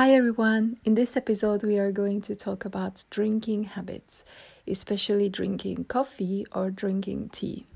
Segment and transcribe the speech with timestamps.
[0.00, 0.78] Hi everyone!
[0.82, 4.24] In this episode, we are going to talk about drinking habits,
[4.66, 7.66] especially drinking coffee or drinking tea.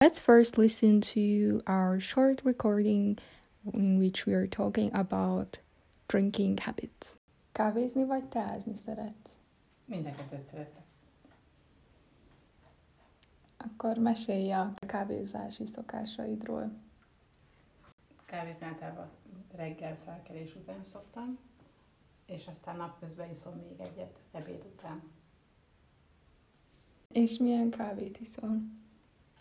[0.00, 3.18] Let's first listen to our short recording
[3.74, 5.58] in which we are talking about
[6.06, 7.16] drinking habits.
[7.52, 9.38] Kávézni vagy teázni szeretsz?
[9.86, 10.84] Mind a kettőt szeretek.
[13.56, 16.85] Akkor mesélj a kávézási szokásaidról.
[18.26, 19.10] Kávézni általában
[19.54, 21.38] reggel felkelés után szoktam,
[22.26, 25.02] és aztán napközben iszom még egyet ebéd után.
[27.08, 28.60] És milyen kávét iszol?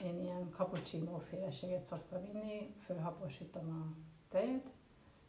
[0.03, 3.95] Én ilyen cappuccino féleséget szoktam inni, fölhaposítom a
[4.29, 4.71] tejet,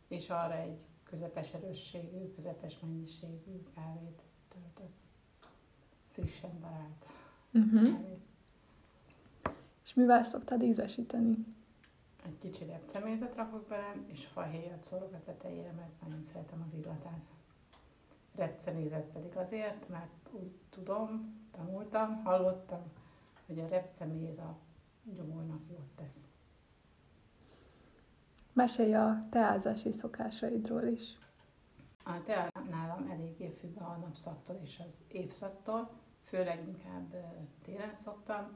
[0.08, 4.94] és arra egy közepes erősségű, közepes mennyiségű kávét töltök.
[6.10, 7.04] Frissen darált
[7.52, 7.82] Uh-huh.
[7.82, 8.24] kávét.
[9.84, 11.36] És mivel szoktad ízesíteni?
[12.46, 17.20] Egy kicsi repcemézet rakok bele, és fahéjat szórok a tetejére, mert nagyon szeretem az illatát.
[18.34, 22.82] Repcemézet pedig azért, mert úgy tudom, tanultam, hallottam,
[23.46, 24.56] hogy a repceméz a
[25.02, 26.28] gyomornak jót tesz.
[28.52, 31.18] Mesélj a teázási szokásaidról is.
[32.04, 35.90] A tea nálam eléggé függ a napszaktól és az évszaktól,
[36.24, 37.16] főleg inkább
[37.62, 38.48] télen szoktam,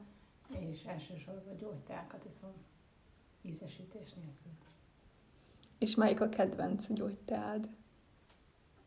[0.49, 2.53] és elsősorban gyógyteákat iszom
[3.41, 4.51] ízesítés nélkül.
[5.77, 7.69] És melyik a kedvenc gyógyteád?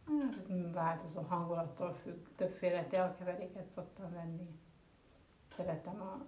[0.06, 2.26] Hát ez változó hangulattól függ.
[2.36, 4.48] Többféle teakeveréket szoktam venni.
[5.56, 6.26] Szeretem a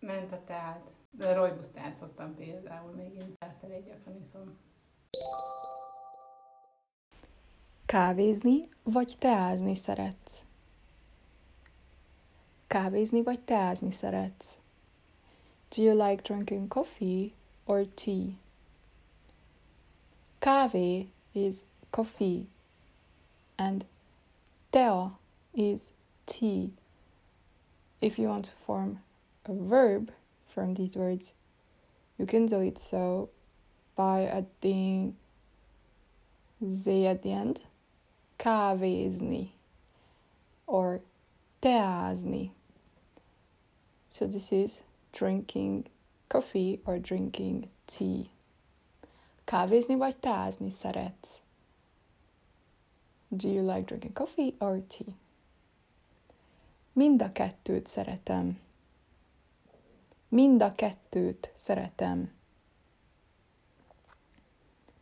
[0.00, 4.56] mentateát, de a rojbusz teát szoktam például még én ezt elég gyakran iszom.
[7.86, 10.44] Kávézni vagy teázni szeretsz?
[12.66, 14.58] Kávézni vagy teázni szeretsz?
[15.76, 17.30] Do you like drinking coffee
[17.70, 18.34] or tea?
[20.42, 22.48] Kávé is coffee
[23.56, 23.84] and
[24.72, 25.16] teo
[25.54, 25.92] is
[26.26, 26.72] tea.
[28.00, 28.98] If you want to form
[29.46, 30.10] a verb
[30.48, 31.34] from these words,
[32.18, 33.28] you can do it so
[33.94, 35.14] by adding
[36.68, 37.60] z at the end,
[38.40, 39.50] kávézni
[40.66, 41.02] or
[41.62, 42.50] teázni.
[44.08, 44.82] So this is
[45.12, 45.86] drinking
[46.30, 48.22] coffee or drinking tea.
[49.44, 51.40] Kávézni vagy teázni szeretsz?
[53.28, 55.14] Do you like drinking coffee or tea?
[56.92, 58.60] Mind a kettőt szeretem.
[60.28, 62.32] Mind a kettőt szeretem.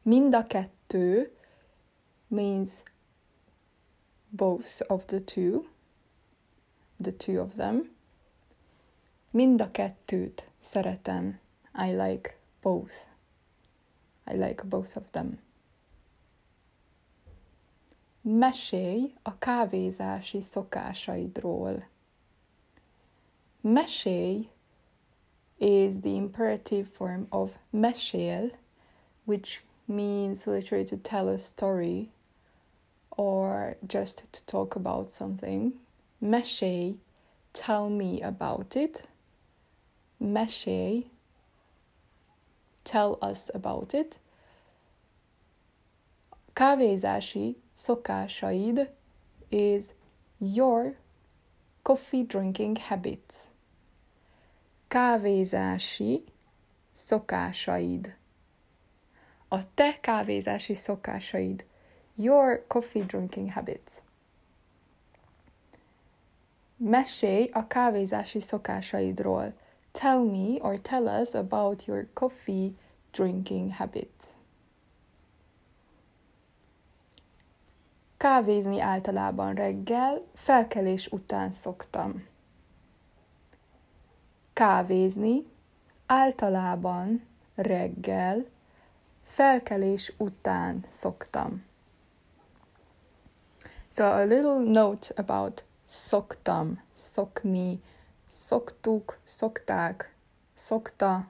[0.02, 1.36] Mind a kettő
[2.26, 2.70] means
[4.28, 5.62] both of the two,
[7.00, 7.96] the two of them.
[9.38, 11.38] Mind a kettőt szeretem.
[11.88, 12.94] I like both.
[14.26, 15.38] I like both of them.
[18.20, 21.88] Mesélj a kávézási szokásaidról.
[23.60, 24.48] Mesélj
[25.56, 28.52] is the imperative form of mesél,
[29.24, 32.10] which means literally to tell a story
[33.08, 35.74] or just to talk about something.
[36.18, 36.94] Mesélj,
[37.52, 39.07] tell me about it.
[40.18, 41.10] Mesélj,
[42.82, 44.20] tell us about it.
[46.52, 48.90] Kávézási szokásaid
[49.48, 49.84] is
[50.38, 50.96] your
[51.82, 53.36] coffee drinking habits.
[54.88, 56.24] Kávézási
[56.92, 58.16] szokásaid.
[59.48, 61.66] A te kávézási szokásaid.
[62.14, 63.92] Your coffee drinking habits.
[66.76, 69.52] Mesélj a kávézási szokásaidról.
[69.98, 72.76] Tell me or tell us about your coffee
[73.10, 74.36] drinking habits.
[78.16, 82.26] Kávézni általában reggel, felkelés után szoktam.
[84.52, 85.46] Kávézni
[86.06, 88.46] általában reggel,
[89.22, 91.64] felkelés után szoktam.
[93.88, 97.80] So a little note about szoktam, szokni,
[98.28, 100.14] szoktuk, szokták,
[100.54, 101.28] szokta.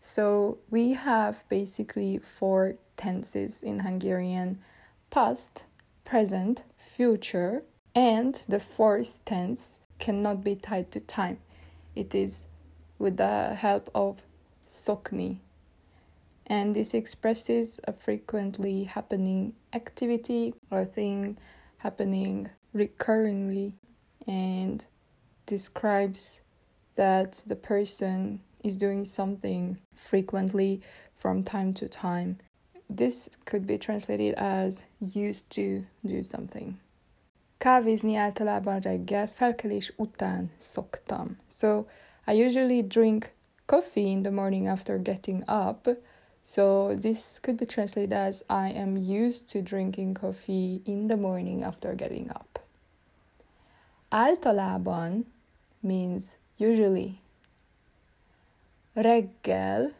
[0.00, 4.62] So we have basically four tenses in Hungarian
[5.10, 5.66] past,
[6.04, 7.62] present, future,
[7.94, 11.38] and the fourth tense cannot be tied to time.
[11.94, 12.46] It is
[12.98, 14.22] with the help of
[14.66, 15.38] sokni.
[16.46, 21.36] And this expresses a frequently happening activity or thing
[21.78, 23.72] happening recurringly
[24.26, 24.86] and
[25.46, 26.42] describes
[26.96, 30.80] that the person is doing something frequently
[31.14, 32.38] from time to time.
[32.90, 36.78] This could be translated as used to do something.
[37.58, 41.38] Kávézni általában reggel felkelés után szoktam.
[41.48, 41.86] So
[42.26, 43.32] I usually drink
[43.66, 45.88] coffee in the morning after getting up.
[46.42, 51.64] So this could be translated as I am used to drinking coffee in the morning
[51.64, 52.60] after getting up.
[54.08, 55.26] Általában
[55.86, 57.20] means usually.
[58.94, 59.92] Reggel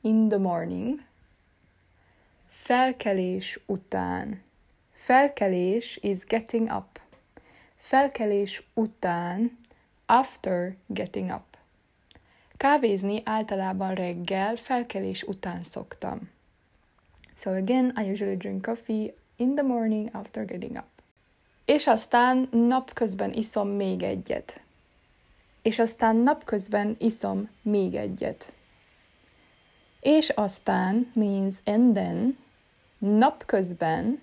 [0.00, 1.00] in the morning.
[2.48, 4.42] Felkelés után.
[4.90, 7.00] Felkelés is getting up.
[7.74, 9.58] Felkelés után
[10.06, 11.56] after getting up.
[12.56, 16.30] Kávézni általában reggel felkelés után szoktam.
[17.36, 21.02] So again, I usually drink coffee in the morning after getting up.
[21.64, 24.62] És aztán napközben iszom még egyet.
[25.62, 28.52] És aztán napközben iszom még egyet.
[30.00, 32.38] És aztán means and then,
[32.98, 34.20] napközben,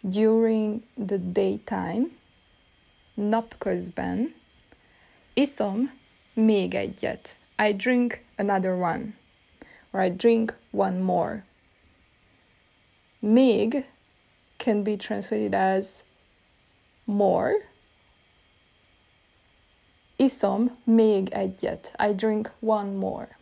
[0.00, 2.06] during the daytime,
[3.14, 4.34] napközben,
[5.34, 5.98] iszom
[6.34, 7.36] még egyet.
[7.68, 9.14] I drink another one.
[9.92, 11.44] Or I drink one more.
[13.18, 13.88] Még
[14.56, 16.04] can be translated as
[17.04, 17.52] more.
[20.24, 21.94] Iszom még egyet.
[22.08, 23.38] I drink one more.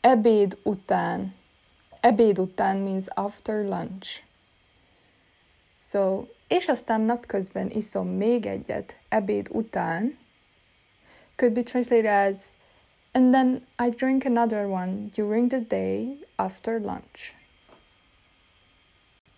[0.00, 1.34] Ebéd után.
[2.00, 4.22] Ebéd után means after lunch.
[5.78, 10.18] So, és aztán napközben iszom még egyet ebéd után
[11.36, 12.56] could be translated as
[13.14, 17.34] and then I drink another one during the day after lunch.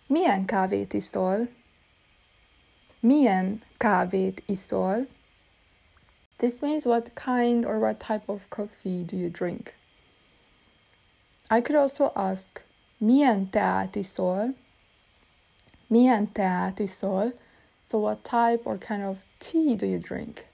[0.07, 1.47] Milyen kávét iszol?
[3.05, 5.07] Milyen kávét iszol?
[6.37, 9.75] This means what kind or what type of coffee do you drink?
[11.49, 12.65] I could also ask,
[12.97, 14.55] milyen teát iszol?
[15.87, 17.39] Milyen teát iszol?
[17.87, 20.45] So what type or kind of tea do you drink?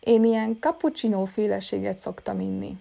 [0.00, 2.78] Én ilyen cappuccino féleséget szoktam inni.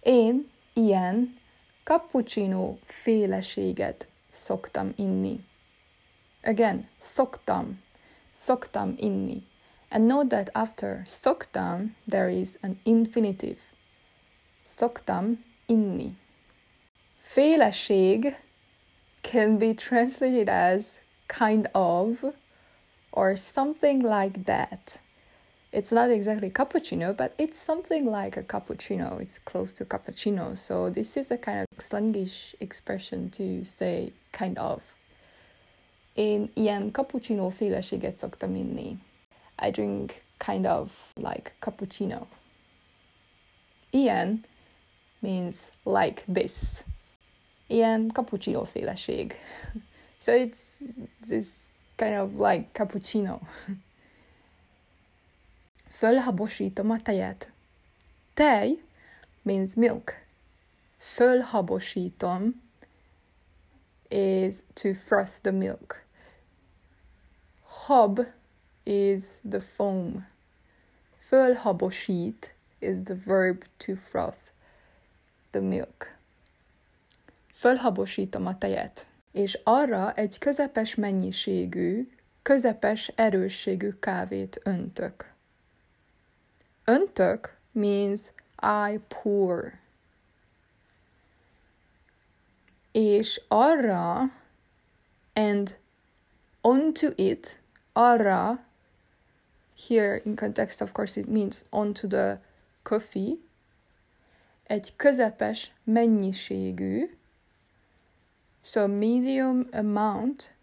[0.00, 1.39] Én ilyen
[1.90, 5.44] cappuccino féleséget szoktam inni.
[6.42, 7.82] Again, szoktam,
[8.32, 9.42] szoktam inni.
[9.88, 13.58] And note that after szoktam, there is an infinitive.
[14.62, 16.18] Szoktam inni.
[17.18, 18.36] Féleség
[19.20, 22.24] can be translated as kind of
[23.10, 25.00] or something like that.
[25.72, 29.20] It's not exactly cappuccino, but it's something like a cappuccino.
[29.20, 30.56] It's close to cappuccino.
[30.56, 34.82] So this is a kind of slangish expression to say kind of.
[36.16, 38.98] Én ilyen cappuccino féleséget szoktam inni.
[39.62, 42.26] I drink kind of like cappuccino.
[43.90, 44.44] Ilyen
[45.18, 46.84] means like this.
[47.66, 49.34] Ilyen cappuccino féleség.
[50.22, 50.84] So it's
[51.28, 53.40] this kind of like cappuccino.
[56.00, 57.52] Fölhabosítom a tejet.
[58.34, 58.82] Tej
[59.42, 60.12] means milk.
[60.98, 62.62] Fölhabosítom
[64.08, 66.04] is to froth the milk.
[67.86, 68.26] Hab
[68.82, 70.26] is the foam.
[71.16, 74.40] Fölhabosít is the verb to froth
[75.50, 76.16] the milk.
[77.52, 82.10] Fölhabosítom a tejet és arra egy közepes mennyiségű,
[82.42, 85.29] közepes erősségű kávét öntök.
[86.90, 88.32] Öntök means
[88.62, 89.78] I pour.
[92.92, 94.30] És arra
[95.32, 95.76] and
[96.60, 97.60] onto it,
[97.92, 98.64] arra,
[99.88, 102.40] here in context of course it means onto the
[102.82, 103.38] coffee,
[104.66, 107.18] egy közepes mennyiségű,
[108.62, 110.54] So medium amount,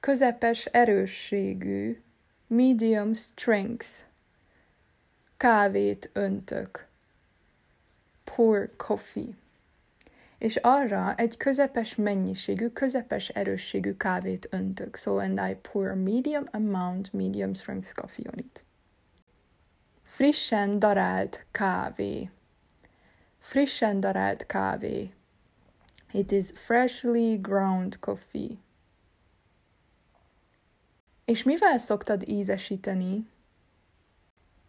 [0.00, 2.02] közepes erősségű,
[2.46, 4.04] medium strength,
[5.36, 6.86] kávét öntök,
[8.24, 9.36] pour coffee.
[10.38, 14.96] És arra egy közepes mennyiségű, közepes erősségű kávét öntök.
[14.96, 18.64] So, and I pour medium amount, medium strength coffee on it.
[20.02, 22.30] Frissen darált kávé.
[23.38, 25.12] Frissen darált kávé.
[26.12, 28.58] It is freshly ground coffee.
[31.24, 33.28] És mivel szoktad ízesíteni?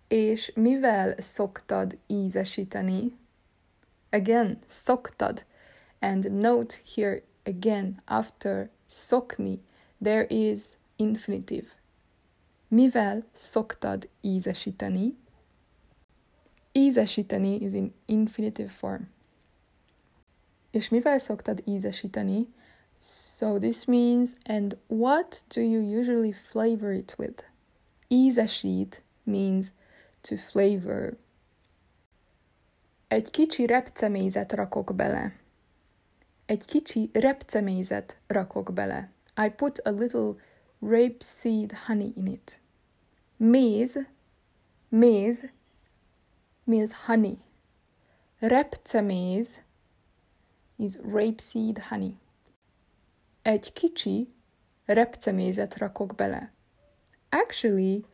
[0.08, 3.18] És mivel szoktad ízesíteni?
[4.10, 5.46] Again, szoktad.
[6.00, 9.60] And note here again, after szokni,
[10.04, 11.68] there is infinitive.
[12.68, 15.18] Mivel szoktad ízesíteni?
[16.72, 19.10] Ízesíteni is in infinitive form.
[20.72, 22.48] És mivel szoktad ízesíteni?
[23.00, 27.44] So this means, and what do you usually flavor it with?
[28.08, 29.74] Ízesít means
[30.28, 31.18] to flavor.
[33.08, 35.36] Egy kicsi repcemézet rakok bele.
[36.46, 39.12] Egy kicsi repcemézet rakok bele.
[39.46, 40.36] I put a little
[40.80, 42.62] rapeseed honey in it.
[43.38, 43.98] Méz,
[44.90, 45.50] méz
[46.64, 47.38] means honey.
[48.40, 49.62] Repceméz
[50.76, 52.18] is rapeseed honey.
[53.42, 54.34] Egy kicsi
[54.86, 56.52] repcemézet rakok bele.
[57.30, 58.06] Actually,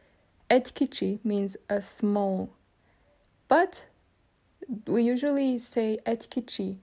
[0.47, 2.49] egy kicsi means a small,
[3.47, 3.87] but
[4.85, 6.77] we usually say egy kicsi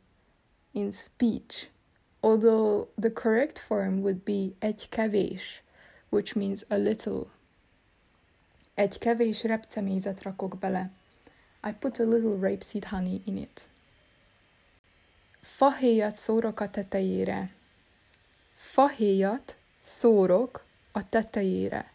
[0.73, 1.69] in speech,
[2.21, 5.63] although the correct form would be egy kevés,
[6.09, 7.27] which means a little.
[8.75, 8.99] Egy
[9.43, 10.91] repcemézet rakok bele.
[11.63, 13.69] I put a little rapeseed honey in it.
[15.41, 17.55] Fahéjat szórok a tetejére.
[18.55, 21.93] Fahéjat szórok a tetejére.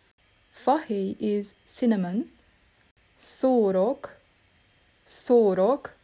[0.55, 2.31] Fahéj is cinnamon.
[3.15, 4.17] Szórok,
[5.03, 5.95] szórok,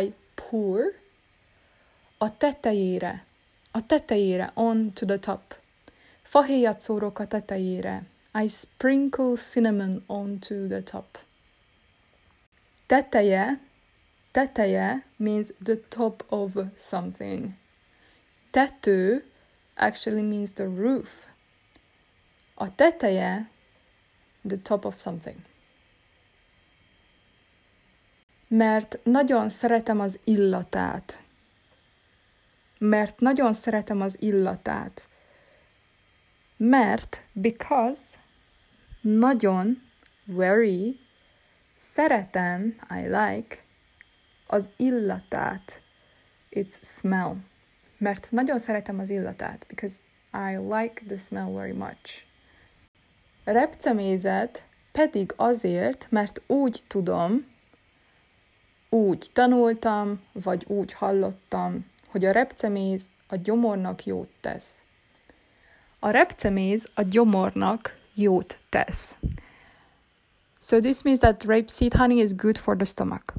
[0.00, 0.80] I pour.
[2.18, 3.24] A tetejére,
[3.70, 5.60] a tetejére, on to the top.
[6.22, 8.02] Fahéjat szórok a tetejére.
[8.42, 11.18] I sprinkle cinnamon onto the top.
[12.86, 13.60] Teteje,
[14.30, 17.50] teteje means the top of something.
[18.50, 19.24] Tető
[19.74, 21.26] actually means the roof.
[22.54, 23.50] A teteje,
[24.48, 25.36] the top of something.
[28.48, 31.22] Mert nagyon szeretem az illatát.
[32.78, 35.08] Mert nagyon szeretem az illatát.
[36.56, 38.02] Mert, because,
[39.00, 39.82] nagyon,
[40.24, 40.98] very,
[41.76, 43.56] szeretem, I like,
[44.46, 45.82] az illatát.
[46.50, 47.36] It's smell.
[47.98, 49.98] Mert nagyon szeretem az illatát, because
[50.32, 52.31] I like the smell very much.
[53.44, 57.46] Repcemézet pedig azért, mert úgy tudom,
[58.88, 64.84] úgy tanultam, vagy úgy hallottam, hogy a repceméz a gyomornak jót tesz.
[65.98, 69.16] A repceméz a gyomornak jót tesz.
[70.60, 73.34] So this means that rapeseed honey is good for the stomach.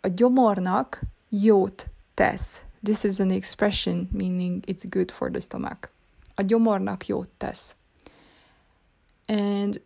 [0.00, 2.64] A gyomornak jót tesz.
[2.82, 5.90] This is an expression meaning it's good for the stomach.
[6.34, 7.74] A gyomornak jót tesz.
[9.26, 9.78] And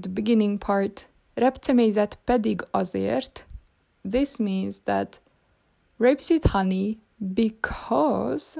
[0.00, 3.44] the beginning part, repcemézet pedig azért,
[4.10, 5.20] this means that
[5.98, 6.98] rapeseed honey
[7.34, 8.58] because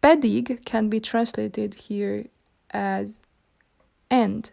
[0.00, 2.24] pedig can be translated here
[2.70, 3.20] as
[4.08, 4.52] and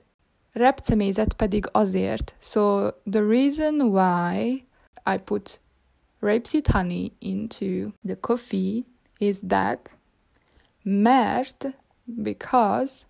[0.54, 2.36] repcemézet pedig azért.
[2.40, 4.64] So the reason why
[5.06, 5.60] I put
[6.22, 8.86] rapeseed honey into the coffee
[9.20, 9.98] is that
[10.84, 11.66] mert
[12.24, 13.06] because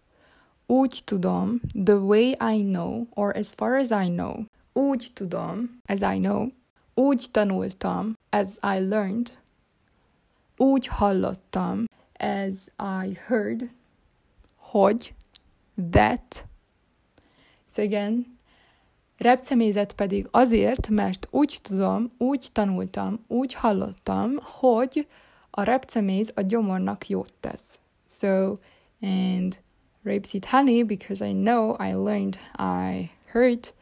[0.71, 4.45] úgy tudom the way I know or as far as I know.
[4.73, 6.51] Úgy tudom as I know.
[6.93, 9.31] Úgy tanultam as I learned.
[10.57, 11.85] Úgy hallottam
[12.19, 13.69] as I heard.
[14.55, 15.13] Hogy?
[15.91, 16.45] That.
[17.71, 18.38] So again
[19.17, 25.07] repcemézet pedig azért, mert úgy tudom, úgy tanultam, úgy hallottam, hogy
[25.49, 27.79] a repceméz a gyomornak jót tesz.
[28.07, 28.57] So,
[29.01, 29.57] and
[30.03, 33.73] rapeseed honey, because I know, I learned, I heard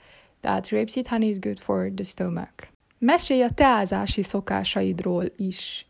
[0.42, 2.68] that rapeseed honey is good for the stomach.
[3.00, 5.86] Mesélj a teázási szokásaidról is.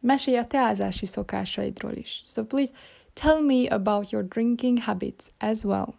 [0.00, 2.22] Mesélj a teázási szokásaidról is.
[2.24, 2.72] So please
[3.14, 5.94] tell me about your drinking habits as well.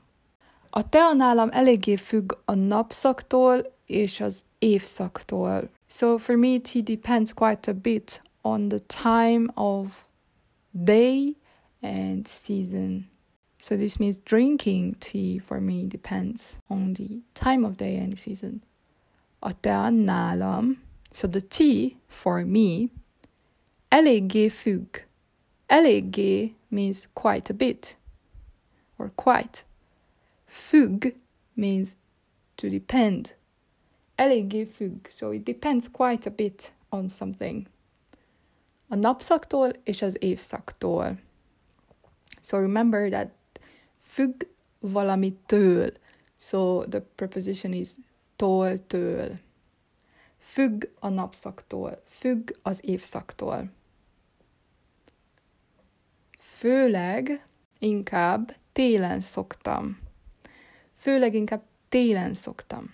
[0.69, 5.69] A tea nálam eléggé függ a napszaktól és az évszaktól.
[5.89, 10.05] So for me, tea depends quite a bit on the time of
[10.71, 11.35] day
[11.81, 13.07] and season.
[13.61, 18.63] So this means drinking tea for me depends on the time of day and season.
[19.43, 20.77] Nálam,
[21.11, 22.89] so the tea for me,
[23.91, 25.03] eléggé függ.
[25.69, 27.95] Eléggé means quite a bit
[28.97, 29.63] or quite.
[30.49, 31.13] Függ
[31.55, 31.95] means
[32.55, 33.33] to depend.
[34.17, 37.67] Eléggé függ, so it depends quite a bit on something.
[38.89, 41.17] A napszaktól és az évszaktól.
[42.47, 43.31] So remember that
[43.99, 44.47] függ
[44.79, 45.91] valamitől.
[46.39, 47.89] So the preposition is
[48.35, 49.39] tól, től.
[50.37, 53.71] Függ a napszaktól, függ az évszaktól.
[56.39, 57.45] Főleg
[57.79, 59.99] inkább télen szoktam.
[60.93, 62.93] Főleg inkább télen szoktam.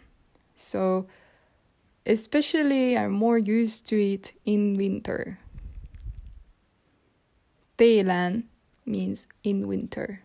[0.58, 1.04] So,
[2.04, 5.40] especially I'm more used to it in winter.
[7.76, 8.52] Télen
[8.84, 10.22] means in winter.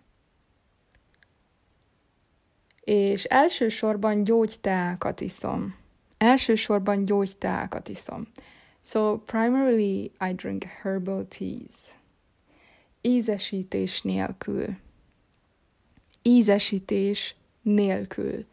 [2.81, 5.77] És elsősorban gyógyteákat iszom.
[6.19, 8.29] Elsősorban gyógyteákat iszom.
[8.85, 11.97] So primarily I drink herbal teas.
[13.01, 14.77] Ízesítés nélkül.
[16.23, 18.47] Ízesítés nélkül.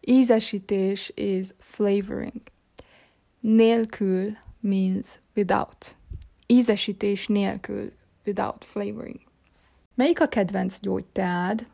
[0.00, 2.42] Ízesítés is flavoring.
[3.40, 5.96] Nélkül means without.
[6.46, 7.92] Ízesítés nélkül,
[8.26, 9.27] without flavoring.
[9.98, 11.66] Melyik a kedvenc gyógyteád?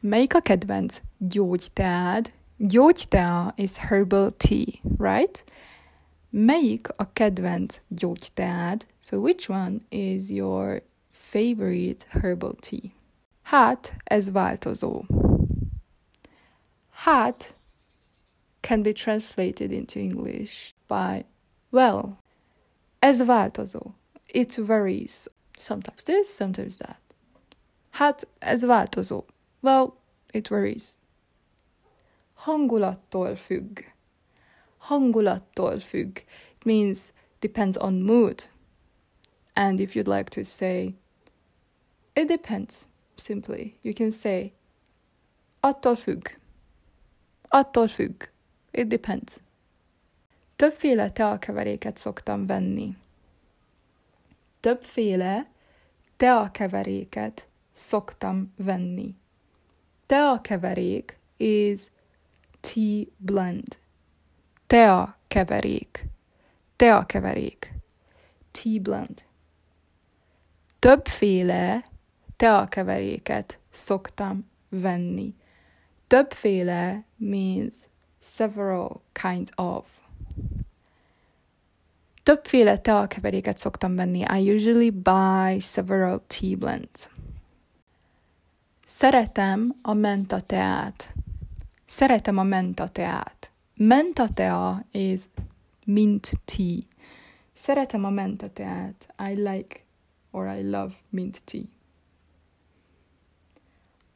[0.00, 2.32] Melyik a kedvenc gyógyteád?
[2.56, 4.64] Gyógytea is herbal tea,
[4.98, 5.44] right?
[6.30, 8.86] Melyik a kedvenc gyógyteád?
[9.00, 12.92] So which one is your favorite herbal tea?
[13.42, 15.02] Hát, ez változó.
[16.90, 17.54] Hát
[18.60, 21.24] can be translated into English by
[21.70, 22.18] well.
[22.98, 23.80] Ez változó.
[24.26, 25.26] It varies.
[25.58, 27.00] Sometimes this, sometimes that.
[27.90, 29.24] Hát, ez változó.
[29.60, 29.92] Well,
[30.32, 30.96] it varies.
[32.34, 33.80] Hangulattól függ.
[34.78, 36.16] Hangulattól függ.
[36.56, 38.48] It means depends on mood.
[39.54, 40.94] And if you'd like to say,
[42.14, 44.52] it depends, simply, you can say,
[45.60, 46.38] attól függ.
[47.48, 48.30] Attól függ.
[48.70, 49.40] It depends.
[50.56, 52.96] Többféle teakeveréket szoktam venni.
[54.60, 55.51] Többféle
[56.22, 59.14] teakeveréket szoktam venni.
[60.06, 61.80] Teakeverék is
[62.60, 63.78] tea blend.
[64.66, 66.04] Teakeverék.
[66.76, 67.72] Teakeverék.
[68.50, 69.24] Tea blend.
[70.78, 71.84] Többféle
[72.36, 75.34] teakeveréket szoktam venni.
[76.06, 77.74] Többféle means
[78.20, 80.01] several kinds of.
[82.22, 84.18] Többféle teakeveréket szoktam venni.
[84.18, 87.08] I usually buy several tea blends.
[88.84, 91.14] Szeretem a menta teát.
[91.84, 93.50] Szeretem a menta teát.
[93.74, 95.20] Menta tea is
[95.84, 96.78] mint tea.
[97.54, 99.14] Szeretem a menta teát.
[99.30, 99.80] I like
[100.30, 101.62] or I love mint tea.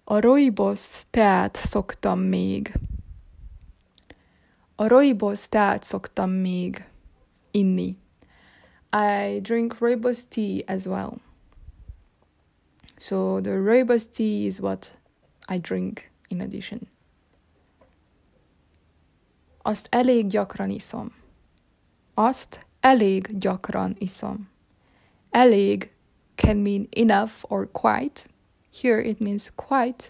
[0.04, 2.72] A roibos teát szoktam még.
[4.74, 6.84] A roibos teát szoktam még
[7.56, 7.96] inni.
[8.92, 11.20] I drink rooibos tea as well.
[12.98, 14.96] So the rooibos tea is what
[15.48, 16.88] I drink in addition.
[19.62, 21.12] Azt elég gyakran iszom.
[22.14, 24.48] Azt elég gyakran iszom.
[25.30, 25.90] Elég
[26.34, 28.22] can mean enough or quite.
[28.80, 30.04] Here it means quite.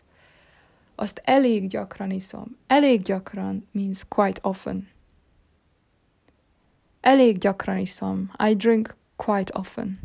[0.95, 2.57] Azt elég gyakran iszom.
[2.67, 4.89] Elég gyakran means quite often.
[7.07, 8.31] Elég gyakran iszom.
[8.49, 9.99] I drink quite often.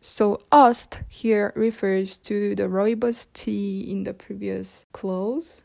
[0.00, 5.62] So azt here refers to the rooibos tea in the previous clause.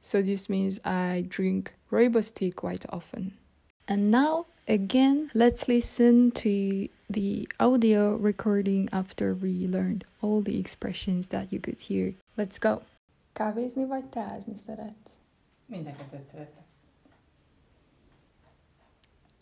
[0.00, 3.32] So this means I drink rooibos tea quite often.
[3.86, 11.28] And now again, let's listen to the audio recording after we learned all the expressions
[11.28, 12.14] that you could hear.
[12.36, 12.80] Let's go.
[13.32, 15.18] Kávézni vagy teázni szeretsz?
[15.66, 16.63] Mindenkettőt szeretek.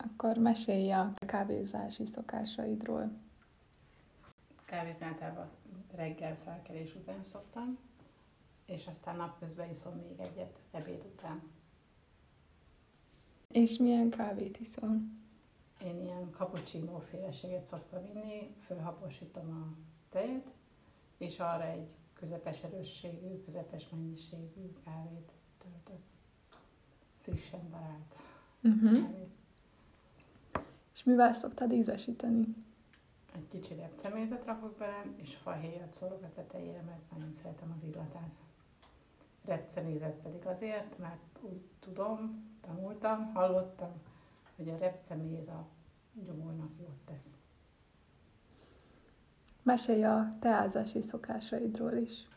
[0.03, 3.11] Akkor mesélj a kávézási szokásaidról.
[4.65, 5.49] Kávézni általában
[5.95, 7.77] reggel felkelés után szoktam,
[8.65, 11.41] és aztán napközben iszom még egyet ebéd után.
[13.47, 15.01] És milyen kávét iszol?
[15.83, 19.77] Én ilyen cappuccino féleséget szoktam inni, fölhaposítom a
[20.09, 20.53] tejet,
[21.17, 26.03] és arra egy közepes erősségű, közepes mennyiségű kávét töltök.
[27.21, 28.15] Frissen darált
[28.63, 29.01] Uh-huh.
[29.01, 29.32] kávét.
[30.93, 32.55] És mivel szoktad ízesíteni?
[33.35, 38.31] Egy kicsi repcemézet rakok bele, és fahéjat szorok a tetejére, mert nagyon szeretem az illatát.
[39.45, 43.91] Repcemézet pedig azért, mert úgy tudom, tanultam, hallottam,
[44.55, 45.67] hogy a repceméz a
[46.13, 47.37] gyomornak jót tesz.
[49.63, 52.27] Mesélj a teázási szokásaidról is.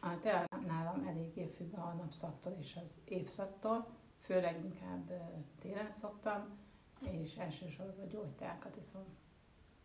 [0.00, 3.86] A tea nálam eléggé függ a napszaktól és az évszaktól,
[4.20, 5.12] főleg inkább
[5.60, 6.58] télen szoktam,
[7.00, 9.04] és elsősorban gyógyteákat iszom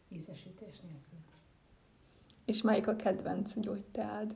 [0.09, 1.19] ízesítés nélkül.
[2.45, 4.35] És melyik a kedvenc gyógyteád?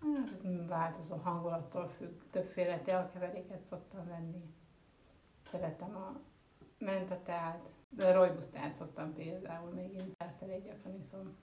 [0.00, 2.20] Hát ez változó hangulattól függ.
[2.30, 4.42] Többféle teakeveréket szoktam venni.
[5.50, 6.20] Szeretem a
[6.78, 11.36] mentateát, de rojbusz teát szoktam például még én ezt elég gyakran iszom.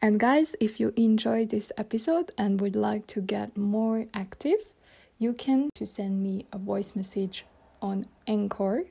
[0.00, 4.62] And guys, if you enjoyed this episode and would like to get more active,
[5.16, 7.44] you can to send me a voice message
[7.78, 8.86] on Anchor.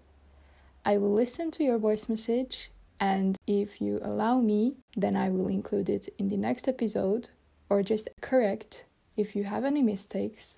[0.88, 2.70] I will listen to your voice message
[3.00, 7.30] and if you allow me, then I will include it in the next episode
[7.70, 8.86] or just correct
[9.18, 10.58] if you have any mistakes.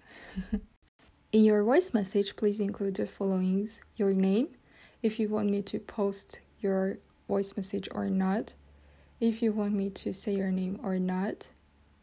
[1.31, 4.49] in your voice message, please include the followings your name,
[5.01, 6.97] if you want me to post your
[7.29, 8.55] voice message or not,
[9.21, 11.49] if you want me to say your name or not,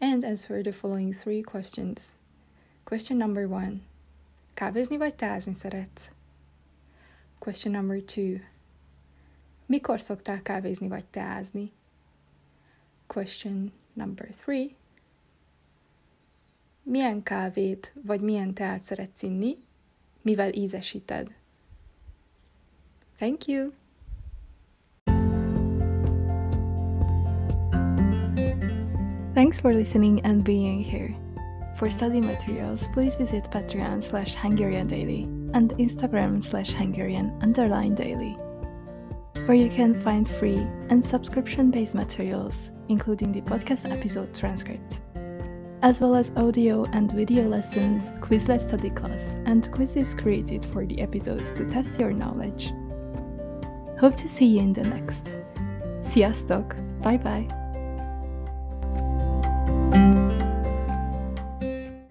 [0.00, 2.16] and answer the following three questions.
[2.84, 3.82] Question number one
[4.98, 6.10] vagy tázni szeretsz?
[7.44, 8.40] Question number two
[9.66, 11.72] Mikor szoktál kávézni vagy teázni?
[13.06, 14.68] Question number three
[16.82, 19.56] Milyen kávét vagy milyen teát szeretsz inni?
[20.22, 21.34] Mivel ízesíted?
[23.16, 23.72] Thank you!
[29.32, 31.14] Thanks for listening and being here.
[31.74, 38.36] For study materials, please visit Patreon slash Hungarian Daily and Instagram slash Hungarian underline daily,
[39.46, 45.00] where you can find free and subscription based materials, including the podcast episode transcripts,
[45.82, 51.00] as well as audio and video lessons, Quizlet study class, and quizzes created for the
[51.00, 52.72] episodes to test your knowledge.
[53.98, 55.30] Hope to see you in the next.
[56.00, 56.76] Sziasztok!
[57.02, 57.48] Bye bye!